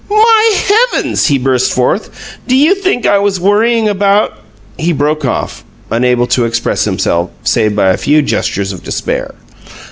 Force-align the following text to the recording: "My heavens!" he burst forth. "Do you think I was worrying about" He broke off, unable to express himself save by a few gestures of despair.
"My 0.09 0.79
heavens!" 0.93 1.27
he 1.27 1.37
burst 1.37 1.71
forth. 1.71 2.09
"Do 2.47 2.55
you 2.57 2.73
think 2.73 3.05
I 3.05 3.19
was 3.19 3.39
worrying 3.39 3.87
about" 3.87 4.33
He 4.85 4.93
broke 4.93 5.25
off, 5.25 5.63
unable 5.91 6.25
to 6.25 6.45
express 6.45 6.85
himself 6.85 7.29
save 7.43 7.75
by 7.75 7.89
a 7.91 7.97
few 7.97 8.23
gestures 8.23 8.73
of 8.73 8.81
despair. 8.81 9.35